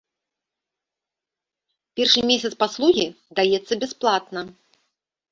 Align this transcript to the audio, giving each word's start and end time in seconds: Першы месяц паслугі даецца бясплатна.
Першы 1.99 2.21
месяц 2.29 2.51
паслугі 2.63 3.05
даецца 3.41 3.73
бясплатна. 3.83 4.41